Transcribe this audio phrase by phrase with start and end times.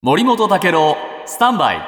[0.00, 0.96] 森本武郎
[1.26, 1.80] スタンバイ。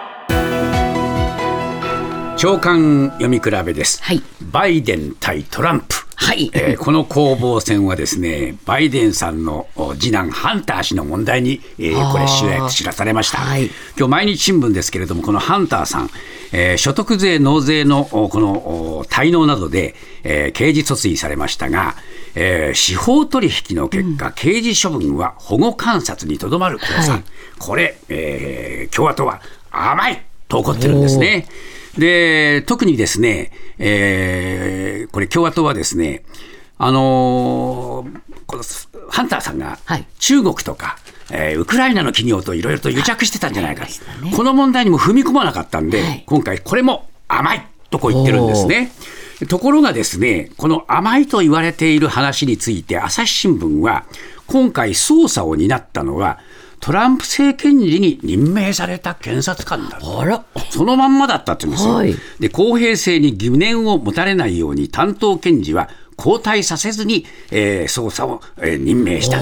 [2.37, 4.21] 長官読み比べです、はい。
[4.51, 6.51] バイデン対トランプ、はい。
[6.53, 13.67] えーこの攻防戦はですねバイデンさんのお次男ハンター氏の問題に、えーこれ知ら知らされました、はい。
[13.97, 16.11] 今日毎日新聞ですけれどもこのハンターさん、
[16.53, 18.53] えー所得税納税のおこの
[18.99, 21.97] お滞納などで、えー刑事訴追されましたが、
[22.35, 27.25] えー司法取引の結果、刑事処分は保護観察にとどまる公算、はい。
[27.59, 31.47] これ、えー共和党は甘いと怒ってるんですね。
[31.99, 36.25] で、特にですね、えーこれ共和党はですね、
[36.79, 38.63] あのーこの
[39.11, 40.07] ハンターさんがはい。
[40.19, 40.97] 中国とか、
[41.31, 43.91] えーウクライナの企業といろいろと癒着してたんじゃないか、ね
[44.35, 46.25] この問題にも踏み込まなかったんで、はい。
[46.27, 48.93] 今回これも甘いとこう言ってるんですね。
[49.49, 54.07] ところがですね、この甘いと言われている話について、朝日新聞は、
[54.47, 56.39] 今回捜査を担ったのは、
[56.81, 60.21] トランプ政権時に任命された検察官だと。
[60.21, 61.95] あらそのまんまだったって言うんですよ。
[61.95, 69.41] はいで公平性に疑念を持たれないように担当検事は交代させずに、えー捜査を、えー任命した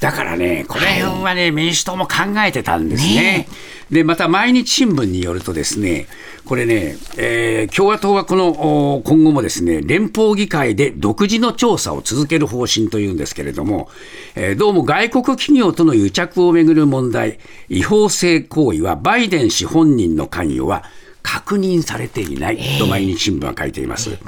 [0.00, 3.48] だからねこの辺はね、民主党も考えてたんですね。
[3.90, 6.06] でまた毎日新聞によるとですね
[6.44, 13.88] これね、えー共和党はこのお今後もですね連邦議会で独自の調査を続ける方針というんですけれども、
[14.34, 20.84] えーどうも外国企業との癒着をめぐる問題違法性行為はバイデン氏本人の関与は
[21.22, 24.18] 確認されていないと毎日新聞は書いています。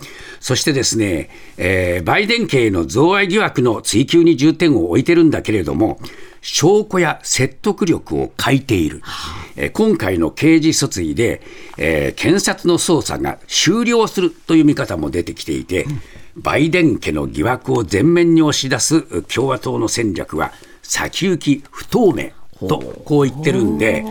[0.40, 5.98] そしてですね、えーバイデン系の贈賄疑惑の追及に重点を置いてるんだけれども、
[6.42, 9.02] 証拠や説得力を欠いている。
[9.56, 11.42] えー今回の刑事訴追で、
[11.76, 15.86] えー検察の捜査が終了するという見方も出てきていて、
[16.36, 22.30] バイデン家の疑惑を前面に押し出す共和党の戦略は先行き不透明
[22.68, 24.04] とこう言ってるんで、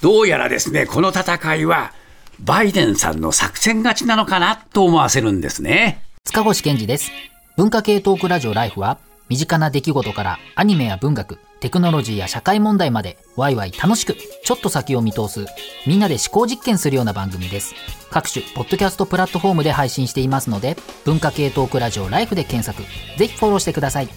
[0.00, 1.92] どうやらですね、この戦いは
[2.40, 6.02] バイデンさんの作戦勝ちなのかなと思わせるんですね。
[6.24, 7.10] 塚越健二です。
[7.56, 8.98] 文化系トークラジオライフは、
[9.28, 15.46] 身近な出来事からアニメや文学、テクノロジーや社会問題まで、ワイワイ楽しく、ちょっと先を見通す、
[15.86, 17.74] みんなで思考実験するような番組です。
[18.10, 22.82] 各種、ポッドキャストプラットフォームで配信していますので、文化系トークラジオライフで検索、
[23.18, 24.08] ぜひフォローしてください。